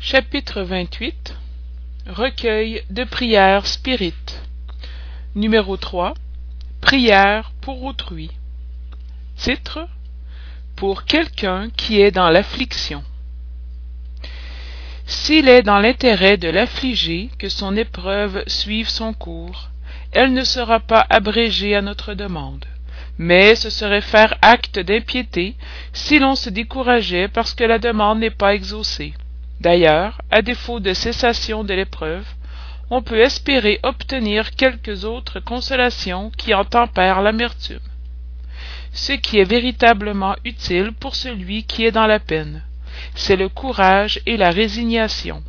[0.00, 1.12] chapitre xxviii
[2.06, 4.40] recueil de prières spirites.
[5.34, 5.76] Numéro
[6.80, 8.30] prières pour autrui.
[9.36, 9.88] Titre.
[10.76, 13.02] Pour quelqu'un qui est dans l'affliction.
[15.04, 19.70] S'il est dans l'intérêt de l'affligé que son épreuve suive son cours
[20.12, 22.64] elle ne sera pas abrégée à notre demande.
[23.18, 25.56] Mais ce serait faire acte d'impiété
[25.92, 29.12] si l'on se décourageait parce que la demande n'est pas exaucée
[29.60, 32.24] d'ailleurs à défaut de cessation de l'épreuve
[32.90, 37.80] on peut espérer obtenir quelques autres consolations qui en tempèrent l'amertume.
[38.92, 42.62] Ce qui est véritablement utile pour celui qui est dans la peine
[43.14, 45.42] c'est le courage et la résignation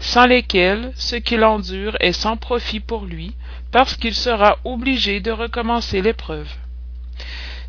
[0.00, 3.34] sans lesquels ce qu'il endure est sans profit pour lui
[3.72, 6.48] parce qu'il sera obligé de recommencer l'épreuve.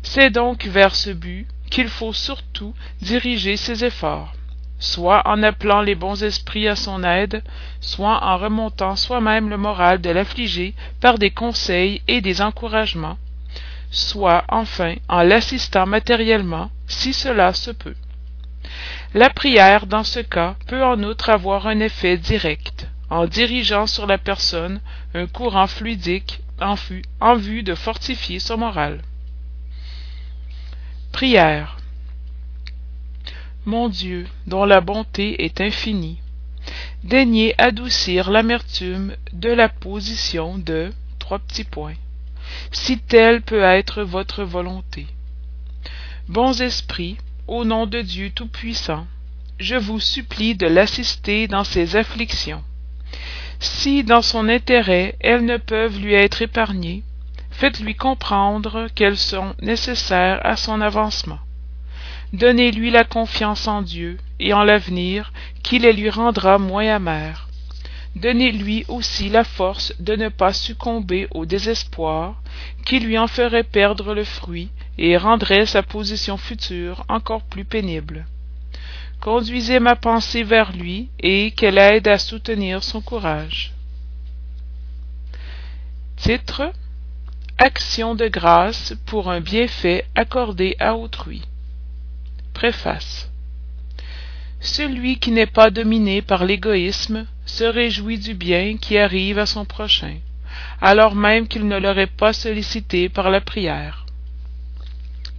[0.02, 4.32] C'est donc vers ce but qu'il faut surtout diriger ses efforts
[4.80, 7.44] soit en appelant les bons esprits à son aide
[7.80, 13.18] soit en remontant soi-même le moral de l'affligé par des conseils et des encouragements
[13.90, 17.96] soit enfin en l'assistant matériellement si cela se peut.
[19.14, 24.06] La prière dans ce cas peut en outre avoir un effet direct en dirigeant sur
[24.06, 24.80] la personne
[25.14, 29.02] un courant fluidique en vue de fortifier son moral.
[31.10, 31.79] Prière
[33.66, 36.18] mon dieu dont la bonté est infinie.
[37.04, 40.92] Daignez adoucir l'amertume de la position de
[42.72, 45.06] si telle peut être votre volonté.
[46.28, 49.06] Bons esprits au nom de dieu tout-puissant
[49.58, 52.64] je vous supplie de l'assister dans ses afflictions.
[53.60, 57.04] Si dans son intérêt elles ne peuvent lui être épargnées
[57.50, 61.40] faites-lui comprendre qu'elles sont nécessaires à son avancement
[62.32, 67.50] donnez-lui la confiance en dieu et en l'avenir qui les lui rendra moins amères
[68.16, 72.42] donnez-lui aussi la force de ne pas succomber au désespoir
[72.84, 78.26] qui lui en ferait perdre le fruit et rendrait sa position future encore plus pénible.
[79.20, 83.72] Conduisez ma pensée vers lui et qu'elle aide à soutenir son courage.
[86.16, 86.72] Titre
[87.58, 91.42] action de grâce pour un bienfait accordé à autrui
[92.60, 93.30] préface.
[94.60, 99.64] Celui qui n'est pas dominé par l'égoïsme se réjouit du bien qui arrive à son
[99.64, 100.16] prochain
[100.82, 104.04] alors même qu'il ne l'aurait pas sollicité par la prière.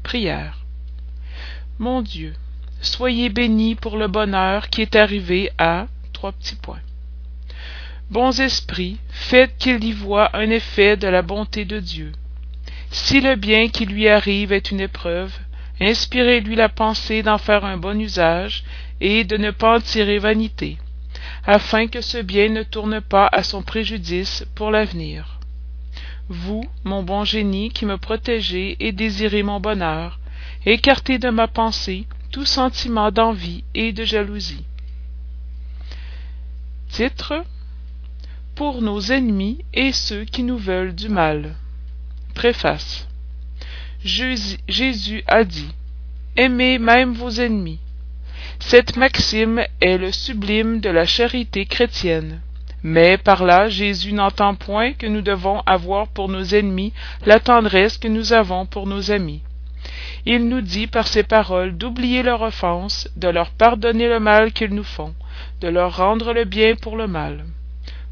[0.02, 0.58] Prière.
[1.78, 2.34] Mon dieu
[2.82, 6.82] soyez béni pour le bonheur qui est arrivé à trois petits points.
[8.10, 12.14] Bons esprits faites qu'il y voie un effet de la bonté de dieu.
[12.90, 15.32] Si le bien qui lui arrive est une épreuve
[15.82, 18.64] inspirez lui la pensée d'en faire un bon usage
[19.02, 20.78] et de ne pas en tirer vanité
[21.46, 25.40] afin que ce bien ne tourne pas à son préjudice pour l'avenir.
[26.30, 30.20] Vous mon bon génie qui me protégez et désirez mon bonheur
[30.66, 34.66] écartez de ma pensée tout sentiment d'envie et de jalousie.
[36.90, 37.44] Titre
[38.56, 41.56] pour nos ennemis et ceux qui nous veulent du mal.
[42.36, 43.08] Préface
[44.04, 45.70] jésus a dit
[46.38, 47.80] aimez même vos ennemis.
[48.60, 52.42] Cette maxime est le sublime de la charité chrétienne.
[52.84, 56.94] Mais par là jésus n'entend point que nous devons avoir pour nos ennemis
[57.26, 59.42] la tendresse que nous avons pour nos amis.
[60.26, 64.74] Il nous dit par ces paroles d'oublier leur offense de leur pardonner le mal qu'ils
[64.74, 65.14] nous font
[65.62, 67.46] de leur rendre le bien pour le mal.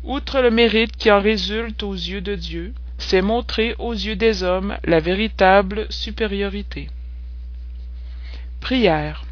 [0.03, 4.43] Outre le mérite qui en résulte aux yeux de dieu c'est montrer aux yeux des
[4.43, 6.89] hommes la véritable supériorité.
[8.61, 9.23] Prière.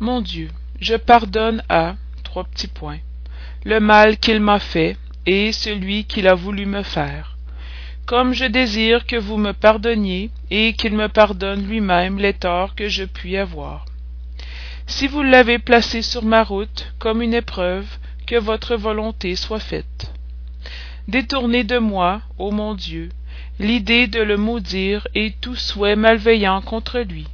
[0.00, 0.48] Mon dieu
[0.80, 1.94] je pardonne à
[2.24, 2.98] trois petits points
[3.64, 7.36] le mal qu'il m'a fait et celui qu'il a voulu me faire.
[8.06, 12.88] Comme je désire que vous me pardonniez et qu'il me pardonne lui-même les torts que
[12.88, 13.84] je puis avoir.
[14.88, 17.86] Si vous l'avez placé sur ma route comme une épreuve
[18.26, 20.12] que votre volonté soit faite
[21.08, 23.10] détournez de moi ô mon dieu
[23.58, 27.26] l'idée de le maudire et tout souhait malveillant contre lui.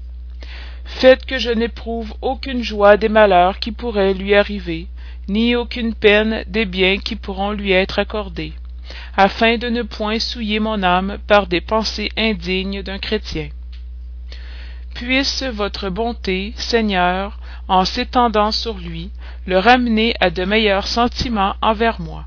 [0.85, 4.89] Faites que je n'éprouve aucune joie des malheurs qui pourraient lui arriver
[5.29, 8.55] ni aucune peine des biens qui pourront lui être accordés
[9.17, 13.49] afin de ne point souiller mon âme par des pensées indignes d'un chrétien.
[14.95, 17.39] Puisse votre bonté seigneur
[17.69, 19.11] en s'étendant sur lui
[19.47, 22.27] le ramener à de meilleurs sentiments envers moi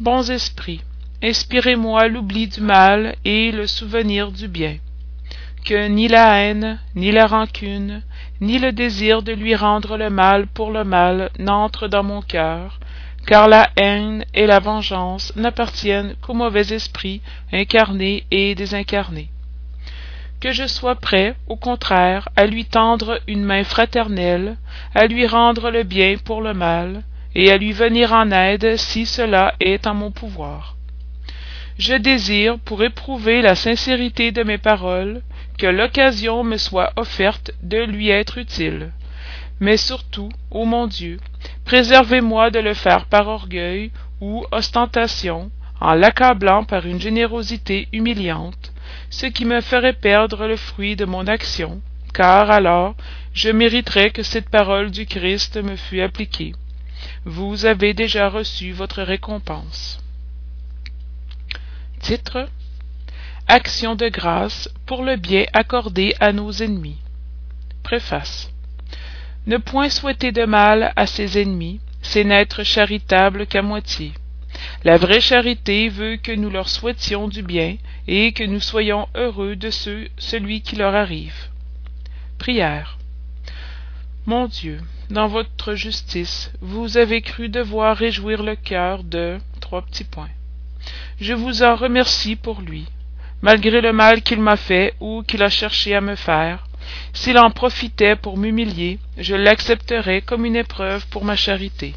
[0.00, 0.82] bons esprits
[1.22, 4.78] inspirez moi l'oubli du mal et le souvenir du bien
[5.64, 8.02] que ni la haine, ni la rancune,
[8.40, 12.78] ni le désir de lui rendre le mal pour le mal n'entrent dans mon cœur,
[13.26, 17.22] car la haine et la vengeance n'appartiennent qu'au mauvais esprit
[17.52, 19.30] incarné et désincarné.
[20.40, 24.58] Que je sois prêt, au contraire, à lui tendre une main fraternelle,
[24.94, 27.02] à lui rendre le bien pour le mal,
[27.34, 30.76] et à lui venir en aide si cela est en mon pouvoir.
[31.78, 35.22] Je désire, pour éprouver la sincérité de mes paroles,
[35.58, 38.92] que l'occasion me soit offerte de lui être utile.
[39.60, 41.18] Mais surtout, ô mon Dieu,
[41.64, 43.90] préservez-moi de le faire par orgueil
[44.20, 48.72] ou ostentation, en l'accablant par une générosité humiliante,
[49.10, 51.80] ce qui me ferait perdre le fruit de mon action,
[52.12, 52.94] car alors
[53.32, 56.52] je mériterais que cette parole du Christ me fût appliquée.
[57.24, 60.00] Vous avez déjà reçu votre récompense.
[62.00, 62.48] Titre
[63.46, 66.98] Action de grâce pour le bien accordé à nos ennemis.
[67.82, 68.50] Préface.
[69.46, 74.12] Ne point souhaiter de mal à ses ennemis, c'est n'être charitable qu'à moitié.
[74.84, 79.56] La vraie charité veut que nous leur souhaitions du bien et que nous soyons heureux
[79.56, 81.48] de ceux, celui qui leur arrive.
[82.38, 82.98] Prière.
[84.26, 84.80] Mon Dieu,
[85.10, 90.30] dans votre justice, vous avez cru devoir réjouir le cœur de trois petits points.
[91.20, 92.86] Je vous en remercie pour lui,
[93.42, 96.66] malgré le mal qu'il m'a fait ou qu'il a cherché à me faire.
[97.12, 101.94] S'il en profitait pour m'humilier, je l'accepterais comme une épreuve pour ma charité.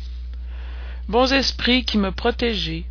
[1.08, 2.86] Bons esprits qui me protégez,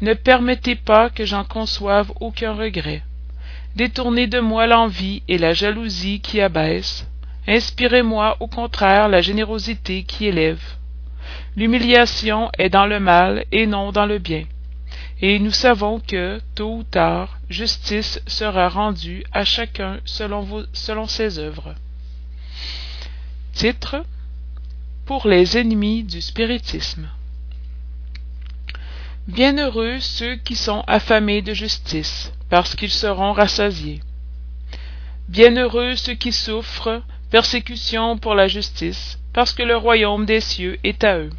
[0.00, 3.02] ne permettez pas que j'en conçoive aucun regret.
[3.76, 7.06] Détournez de moi l'envie et la jalousie qui abaissent.
[7.48, 10.62] Inspirez-moi au contraire la générosité qui élève.
[11.56, 14.44] L'humiliation est dans le mal et non dans le bien
[15.20, 21.74] et nous savons que, tôt ou tard, justice sera rendue à chacun selon, ses œuvres.
[23.52, 24.04] Titre
[25.06, 27.08] Pour les ennemis du spiritisme.
[29.26, 34.00] Bienheureux ceux qui sont affamés de justice, parce qu'ils seront rassasiés.
[35.28, 41.04] Bienheureux ceux qui souffrent persécution pour la justice, parce que le royaume des cieux est
[41.04, 41.30] à eux.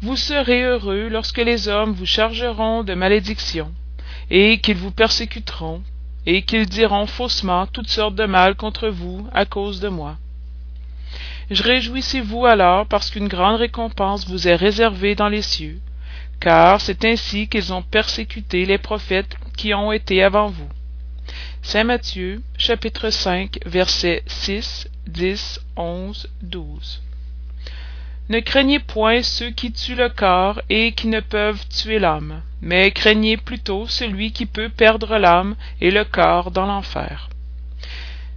[0.00, 3.72] Vous serez heureux lorsque les hommes vous chargeront de malédictions,
[4.30, 5.82] et qu'ils vous persécuteront,
[6.24, 10.16] et qu'ils diront faussement toutes sortes de mal contre vous à cause de moi.
[11.50, 15.80] Je réjouissez-vous alors parce qu'une grande récompense vous est réservée dans les cieux,
[16.40, 20.68] car c'est ainsi qu'ils ont persécuté les prophètes qui ont été avant vous.
[21.62, 27.02] Saint Matthieu, chapitre 5, versets 6, 10, 11, 12.
[28.28, 32.90] Ne craignez point ceux qui tuent le corps et qui ne peuvent tuer l'âme, mais
[32.90, 37.28] craignez plutôt celui qui peut perdre l'âme et le corps dans l'enfer.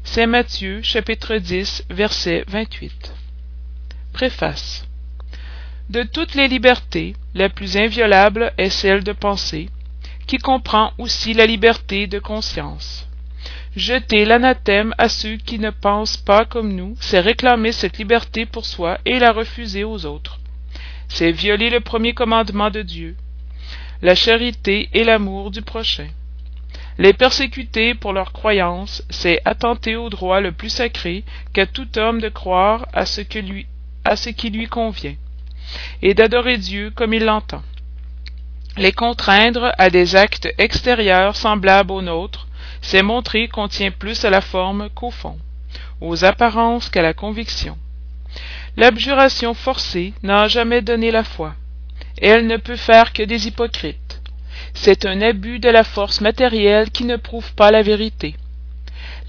[0.03, 3.13] Saint Matthieu, chapitre 10, verset 28.
[4.11, 4.85] Préface.
[5.89, 9.69] De toutes les libertés, la plus inviolable est celle de penser,
[10.27, 13.07] qui comprend aussi la liberté de conscience.
[13.75, 18.67] Jeter l'anathème à ceux qui ne pensent pas comme nous, c'est réclamer cette liberté pour
[18.67, 20.39] soi et la refuser aux autres.
[21.07, 23.15] C'est violer le premier commandement de Dieu,
[24.03, 26.07] la charité et l'amour du prochain.
[26.99, 31.23] Les persécuter pour leur croyance, c'est attenter au droit le plus sacré
[31.53, 35.15] qu'à tout homme de croire à ce qui lui convient,
[36.03, 37.63] et d'adorer Dieu comme il l'entend.
[38.77, 42.48] Les contraindre à des actes extérieurs semblables aux nôtres,
[42.83, 45.39] c'est montrer qu'on tient plus à la forme qu'au fond,
[46.01, 47.77] aux apparences qu'à la conviction.
[48.75, 51.55] L'abjuration forcée n'a jamais donné la foi.
[52.21, 54.21] Elle ne peut faire que des hypocrites.
[54.73, 58.35] C'est un abus de la force matérielle qui ne prouve pas la vérité.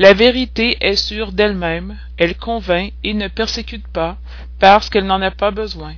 [0.01, 4.17] La vérité est sûre d'elle-même, elle convainc et ne persécute pas,
[4.59, 5.95] parce qu'elle n'en a pas besoin.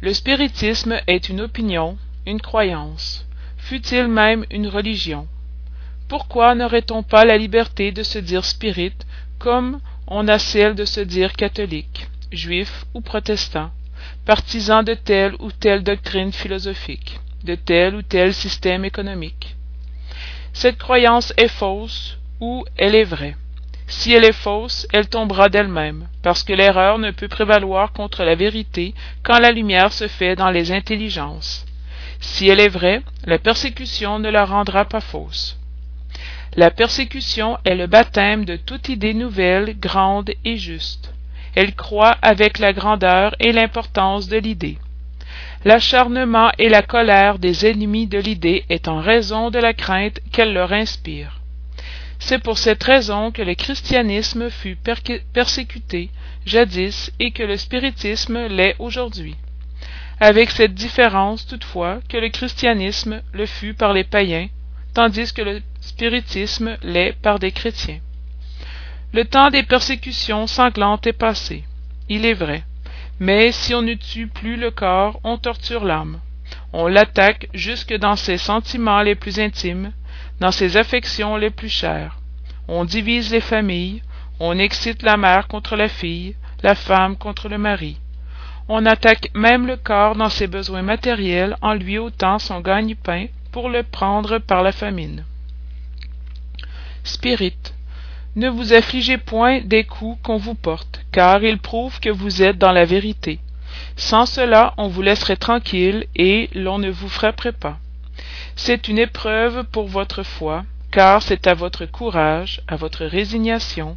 [0.00, 1.96] Le spiritisme est une opinion,
[2.26, 3.26] une croyance,
[3.58, 5.28] fût-il même une religion
[6.08, 8.94] pourquoi n'aurait-on pas la liberté de se dire spirit
[9.38, 13.70] comme on a celle de se dire catholique, juif ou protestant,
[14.24, 19.56] partisan de telle ou telle doctrine philosophique, de tel ou tel système économique?
[20.54, 23.36] Cette croyance est fausse ou elle est vraie.
[23.86, 28.34] Si elle est fausse, elle tombera d'elle-même, parce que l'erreur ne peut prévaloir contre la
[28.34, 31.64] vérité quand la lumière se fait dans les intelligences.
[32.20, 35.58] Si elle est vraie, la persécution ne la rendra pas fausse.
[36.56, 41.12] La persécution est le baptême de toute idée nouvelle, grande et juste.
[41.54, 44.78] Elle croit avec la grandeur et l'importance de l'idée.
[45.64, 50.52] L'acharnement et la colère des ennemis de l'idée est en raison de la crainte qu'elle
[50.52, 51.40] leur inspire.
[52.20, 54.76] C'est pour cette raison que le christianisme fut
[55.32, 56.10] persécuté
[56.46, 59.36] jadis et que le spiritisme l'est aujourd'hui.
[60.20, 64.48] Avec cette différence toutefois que le christianisme le fut par les païens,
[64.94, 68.00] tandis que le spiritisme l'est par des chrétiens.
[69.12, 71.64] Le temps des persécutions sanglantes est passé,
[72.08, 72.64] il est vrai,
[73.20, 76.20] mais si on ne tue plus le corps, on torture l'âme.
[76.72, 79.92] On l'attaque jusque dans ses sentiments les plus intimes,
[80.40, 82.18] dans ses affections les plus chères.
[82.68, 84.02] On divise les familles,
[84.40, 87.98] on excite la mère contre la fille, la femme contre le mari.
[88.68, 93.26] On attaque même le corps dans ses besoins matériels en lui ôtant son gagne-pain
[93.66, 95.24] le prendre par la famine.
[97.02, 97.56] Spirit,
[98.36, 102.58] ne vous affligez point des coups qu'on vous porte, car ils prouvent que vous êtes
[102.58, 103.40] dans la vérité.
[103.96, 107.78] Sans cela, on vous laisserait tranquille et l'on ne vous frapperait pas.
[108.54, 113.96] C'est une épreuve pour votre foi, car c'est à votre courage, à votre résignation,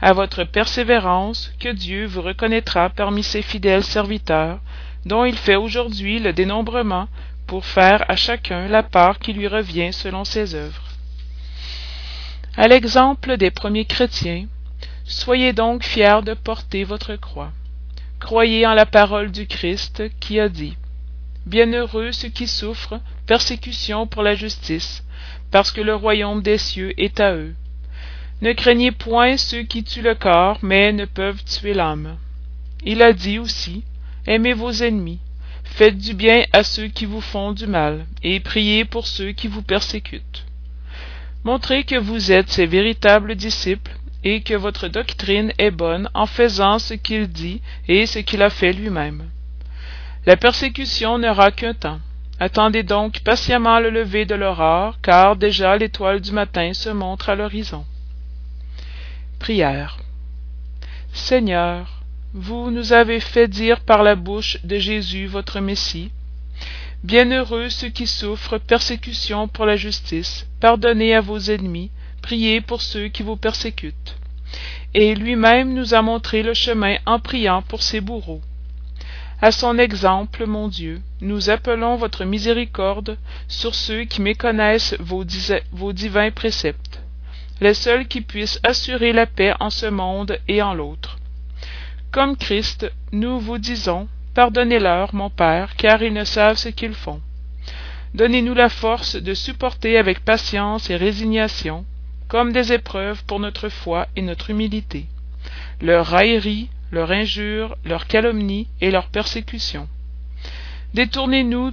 [0.00, 4.60] à votre persévérance que Dieu vous reconnaîtra parmi ses fidèles serviteurs,
[5.06, 7.08] dont il fait aujourd'hui le dénombrement
[7.50, 10.84] pour faire à chacun la part qui lui revient selon ses œuvres.
[12.56, 14.46] À l'exemple des premiers chrétiens,
[15.02, 17.50] soyez donc fiers de porter votre croix.
[18.20, 20.76] Croyez en la parole du Christ qui a dit
[21.44, 25.02] Bienheureux ceux qui souffrent persécution pour la justice,
[25.50, 27.56] parce que le royaume des cieux est à eux.
[28.42, 32.16] Ne craignez point ceux qui tuent le corps, mais ne peuvent tuer l'âme.
[32.84, 33.82] Il a dit aussi
[34.28, 35.18] Aimez vos ennemis,
[35.70, 39.48] faites du bien à ceux qui vous font du mal, et priez pour ceux qui
[39.48, 40.44] vous persécutent.
[41.44, 46.78] Montrez que vous êtes ses véritables disciples et que votre doctrine est bonne en faisant
[46.78, 49.30] ce qu'il dit et ce qu'il a fait lui-même.
[50.26, 52.00] La persécution n'aura qu'un temps.
[52.38, 57.34] Attendez donc patiemment le lever de l'aurore, car déjà l'étoile du matin se montre à
[57.34, 57.84] l'horizon.
[59.38, 59.98] Prière.
[61.12, 61.99] Seigneur,
[62.32, 66.10] vous nous avez fait dire par la bouche de Jésus votre Messie,
[67.02, 73.08] Bienheureux ceux qui souffrent persécution pour la justice, pardonnez à vos ennemis, priez pour ceux
[73.08, 74.16] qui vous persécutent.
[74.92, 78.42] Et lui-même nous a montré le chemin en priant pour ses bourreaux.
[79.40, 83.16] À son exemple, mon Dieu, nous appelons votre miséricorde
[83.48, 87.00] sur ceux qui méconnaissent vos, divins préceptes,
[87.62, 91.19] les seuls qui puissent assurer la paix en ce monde et en l'autre.
[92.12, 97.20] Comme Christ, nous vous disons, Pardonnez-leur, mon Père, car ils ne savent ce qu'ils font.
[98.14, 101.84] Donnez-nous la force de supporter avec patience et résignation,
[102.26, 105.06] comme des épreuves pour notre foi et notre humilité,
[105.80, 109.88] leurs railleries, leurs injures, leurs calomnies et leurs persécutions.
[110.94, 111.72] Détournez-nous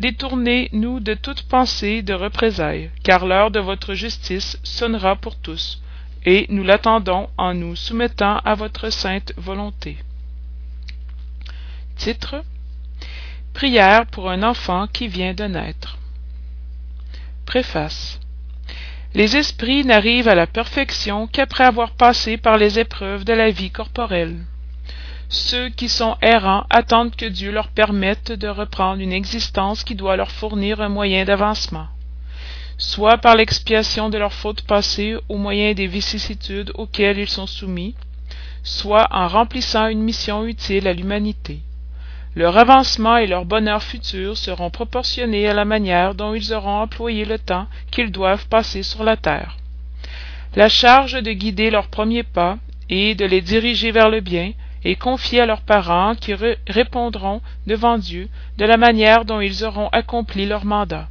[0.00, 5.80] Détournez-nous de toute pensée de représailles, car l'heure de votre justice sonnera pour tous,
[6.26, 9.96] et nous l'attendons en nous soumettant à votre sainte volonté.
[11.96, 12.42] Titre
[13.54, 15.96] Prière pour un enfant qui vient de naître.
[17.46, 18.20] Préface
[19.14, 23.70] Les esprits n'arrivent à la perfection qu'après avoir passé par les épreuves de la vie
[23.70, 24.36] corporelle.
[25.28, 30.16] Ceux qui sont errants attendent que Dieu leur permette de reprendre une existence qui doit
[30.16, 31.88] leur fournir un moyen d'avancement,
[32.78, 37.94] soit par l'expiation de leurs fautes passées au moyen des vicissitudes auxquelles ils sont soumis,
[38.62, 41.60] soit en remplissant une mission utile à l'humanité.
[42.34, 47.24] Leur avancement et leur bonheur futur seront proportionnés à la manière dont ils auront employé
[47.24, 49.56] le temps qu'ils doivent passer sur la terre.
[50.54, 52.58] La charge de guider leurs premiers pas
[52.90, 54.52] et de les diriger vers le bien
[54.84, 56.34] est confiée à leurs parents qui
[56.68, 58.28] répondront devant Dieu
[58.58, 61.08] de la manière dont ils auront accompli leur mandat.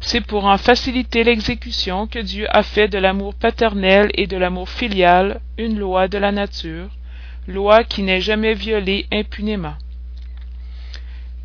[0.00, 4.68] C'est pour en faciliter l'exécution que Dieu a fait de l'amour paternel et de l'amour
[4.68, 6.88] filial une loi de la nature,
[7.46, 9.76] loi qui n'est jamais violée impunément.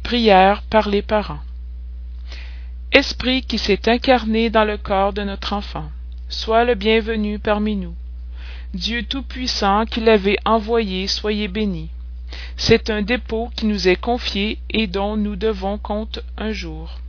[0.04, 1.42] Prière par les parents.
[2.92, 5.90] Esprit qui s'est incarné dans le corps de notre enfant,
[6.30, 7.96] sois le bienvenu parmi nous.
[8.74, 11.90] Dieu Tout-Puissant qui l'avait envoyé, soyez béni.
[12.58, 17.00] C'est un dépôt qui nous est confié et dont nous devons compte un jour.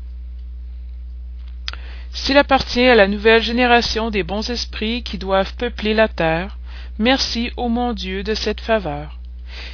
[2.15, 6.59] S'il appartient à la nouvelle génération des bons esprits qui doivent peupler la terre,
[6.99, 9.19] merci ô mon Dieu de cette faveur.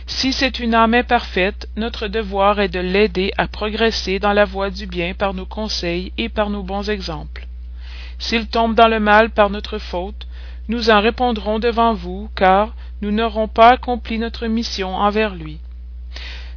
[0.06, 4.70] Si c'est une âme imparfaite, notre devoir est de l'aider à progresser dans la voie
[4.70, 7.46] du bien par nos conseils et par nos bons exemples.
[8.18, 10.26] S'il tombe dans le mal par notre faute,
[10.68, 15.58] nous en répondrons devant vous, car nous n'aurons pas accompli notre mission envers lui.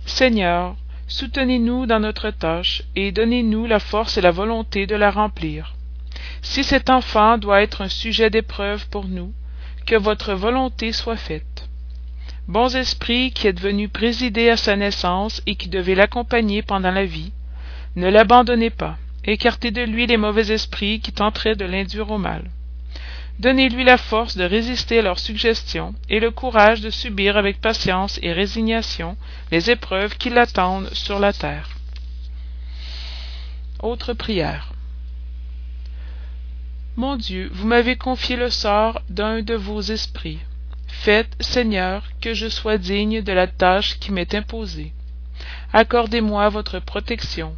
[0.06, 0.75] Seigneur,
[1.07, 5.75] soutenez-nous dans notre tâche, et donnez-nous la force et la volonté de la remplir.
[6.41, 9.33] si cet enfant doit être un sujet d'épreuve pour nous,
[9.86, 11.69] que votre volonté soit faite.
[12.48, 17.05] Bons esprits qui êtes venus présider à sa naissance et qui devez l'accompagner pendant la
[17.05, 17.31] vie,
[17.95, 22.50] ne l'abandonnez pas, écartez de lui les mauvais esprits qui tenteraient de l'induire au mal.
[23.40, 28.20] Donnez-lui la force de résister à leurs suggestions et le courage de subir avec patience
[28.22, 29.18] et résignation
[29.52, 31.70] les épreuves qui l'attendent sur la terre.
[33.82, 34.72] Autre prière.
[36.96, 40.40] Mon Dieu, vous m'avez confié le sort d'un de vos esprits.
[40.88, 44.94] Faites, Seigneur, que je sois digne de la tâche qui m'est imposée.
[45.74, 47.56] Accordez-moi votre protection.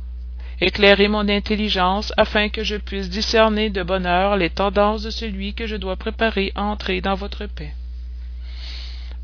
[0.62, 5.54] Éclairez mon intelligence afin que je puisse discerner de bonne heure les tendances de celui
[5.54, 7.74] que je dois préparer à entrer dans votre paix.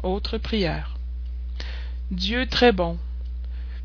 [0.03, 0.97] Autre prière.
[2.09, 2.97] Dieu très bon,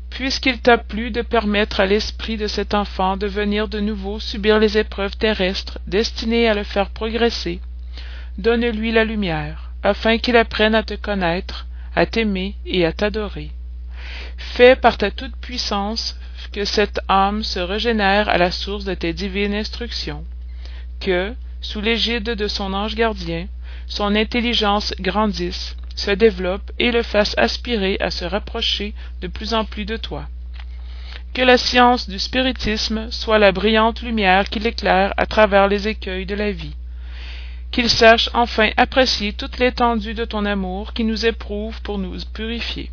[0.09, 4.59] puisqu'il t'a plu de permettre à l'esprit de cet enfant de venir de nouveau subir
[4.59, 7.61] les épreuves terrestres destinées à le faire progresser,
[8.37, 13.51] donne-lui la lumière, afin qu'il apprenne à te connaître, à t'aimer et à t'adorer.
[14.37, 16.17] Fais par ta toute-puissance
[16.51, 20.25] que cette âme se régénère à la source de tes divines instructions,
[20.99, 23.47] que, sous l'égide de son ange gardien,
[23.87, 29.65] son intelligence grandisse, se développe et le fasse aspirer à se rapprocher de plus en
[29.65, 30.27] plus de toi.
[31.33, 36.25] Que la science du spiritisme soit la brillante lumière qui l'éclaire à travers les écueils
[36.25, 36.75] de la vie.
[37.71, 42.91] Qu'il sache enfin apprécier toute l'étendue de ton amour qui nous éprouve pour nous purifier.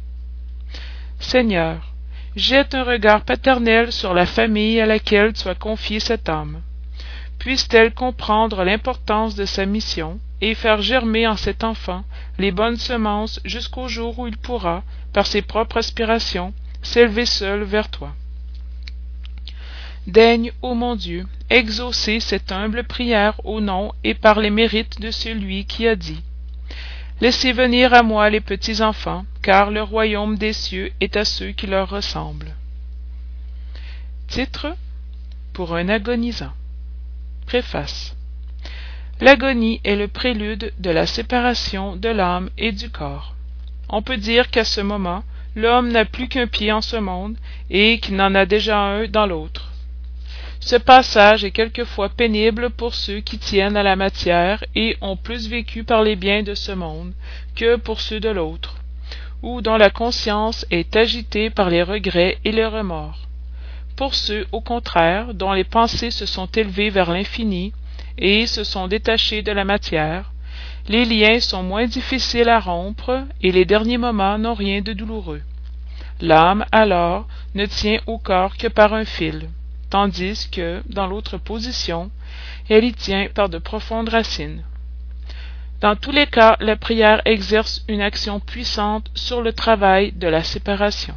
[1.21, 1.94] Seigneur,
[2.37, 6.63] jette un regard paternel sur la famille à laquelle tu as confié cette âme.
[7.39, 12.05] Puisse-t-elle comprendre l'importance de sa mission et faire germer en cet enfant
[12.39, 17.89] les bonnes semences jusqu'au jour où il pourra, par ses propres aspirations, s'élever seul vers
[17.89, 18.15] toi.
[20.07, 25.11] Daigne, ô mon Dieu, exaucer cette humble prière au nom et par les mérites de
[25.11, 26.23] celui qui a dit
[27.21, 31.53] Laissez venir à moi les petits enfants, car le royaume des cieux est à ceux
[31.53, 32.55] qui leur ressemblent.
[34.27, 34.75] Titre
[35.53, 36.53] Pour un agonisant.
[37.47, 38.17] Préface.
[39.21, 43.35] L'agonie est le prélude de la séparation de l'âme et du corps.
[43.89, 45.23] On peut dire qu'à ce moment,
[45.55, 47.37] l'homme n'a plus qu'un pied en ce monde
[47.71, 49.74] et qu'il n'en a déjà un dans l'autre.
[50.65, 55.47] Ce passage est quelquefois pénible pour ceux qui tiennent à la matière et ont plus
[55.47, 57.13] vécu par les biens de ce monde
[57.55, 58.77] que pour ceux de l'autre,
[59.43, 63.29] ou dont la conscience est agitée par les regrets et les remords.
[63.95, 67.75] Pour ceux, au contraire, dont les pensées se sont élevées vers l'infini
[68.17, 70.33] et se sont détachées de la matière,
[70.89, 75.43] les liens sont moins difficiles à rompre et les derniers moments n'ont rien de douloureux.
[76.23, 79.51] L'âme, alors, ne tient au corps que par un fil
[79.95, 82.11] tandis que, dans l'autre position,
[82.69, 84.65] elle y tient par de profondes racines.
[85.81, 90.43] Dans tous les cas, la prière exerce une action puissante sur le travail de la
[90.43, 91.15] séparation.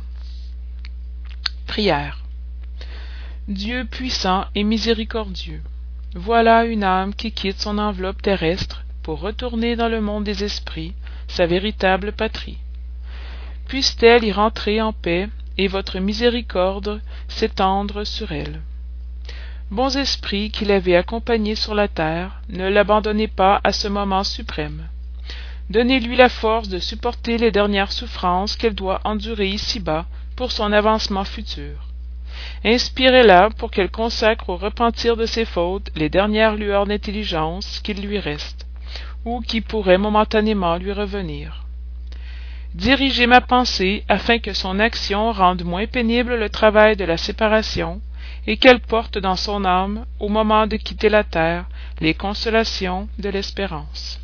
[1.66, 2.24] Prière.
[3.48, 5.64] Dieu puissant et miséricordieux,
[6.14, 10.94] voilà une âme qui quitte son enveloppe terrestre pour retourner dans le monde des esprits,
[11.28, 12.60] sa véritable patrie.
[13.68, 18.62] Puisse-t-elle y rentrer en paix et votre miséricorde s'étendre sur elle.
[19.70, 24.88] Bons esprits qui l'avez accompagnée sur la terre, ne l'abandonnez pas à ce moment suprême.
[25.70, 30.06] Donnez-lui la force de supporter les dernières souffrances qu'elle doit endurer ici-bas
[30.38, 31.88] pour son avancement futur.
[32.64, 38.20] Inspirez-la pour qu'elle consacre au repentir de ses fautes les dernières lueurs d'intelligence qu'il lui
[38.20, 38.66] reste,
[39.26, 41.67] ou qui pourraient momentanément lui revenir
[42.78, 48.02] dirigez ma pensée afin que son action rende moins pénible le travail de la séparation
[48.46, 51.66] et qu'elle porte dans son âme, au moment de quitter la terre,
[52.00, 54.22] les consolations de l'espérance.